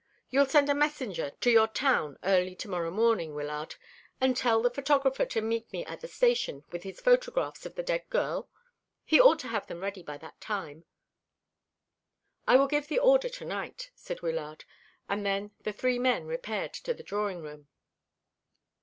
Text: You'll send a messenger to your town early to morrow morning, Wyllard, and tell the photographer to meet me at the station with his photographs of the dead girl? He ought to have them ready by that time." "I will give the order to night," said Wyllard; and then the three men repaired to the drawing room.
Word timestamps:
You'll 0.31 0.47
send 0.47 0.67
a 0.67 0.73
messenger 0.73 1.29
to 1.41 1.51
your 1.51 1.67
town 1.67 2.17
early 2.23 2.55
to 2.55 2.67
morrow 2.67 2.89
morning, 2.89 3.35
Wyllard, 3.35 3.75
and 4.19 4.35
tell 4.35 4.59
the 4.59 4.71
photographer 4.71 5.27
to 5.27 5.41
meet 5.41 5.71
me 5.71 5.85
at 5.85 6.01
the 6.01 6.07
station 6.07 6.63
with 6.71 6.81
his 6.81 6.99
photographs 6.99 7.67
of 7.67 7.75
the 7.75 7.83
dead 7.83 8.09
girl? 8.09 8.49
He 9.05 9.21
ought 9.21 9.37
to 9.41 9.47
have 9.49 9.67
them 9.67 9.79
ready 9.81 10.01
by 10.01 10.17
that 10.17 10.41
time." 10.41 10.85
"I 12.47 12.55
will 12.55 12.65
give 12.65 12.87
the 12.87 12.97
order 12.97 13.29
to 13.29 13.45
night," 13.45 13.91
said 13.93 14.23
Wyllard; 14.23 14.65
and 15.07 15.23
then 15.23 15.51
the 15.61 15.71
three 15.71 15.99
men 15.99 16.25
repaired 16.25 16.73
to 16.73 16.95
the 16.95 17.03
drawing 17.03 17.43
room. 17.43 17.67